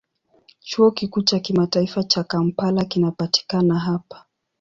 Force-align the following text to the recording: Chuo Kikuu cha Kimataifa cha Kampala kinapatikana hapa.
Chuo 0.63 0.91
Kikuu 0.91 1.21
cha 1.23 1.39
Kimataifa 1.39 2.03
cha 2.03 2.23
Kampala 2.23 2.85
kinapatikana 2.85 3.79
hapa. 3.79 4.25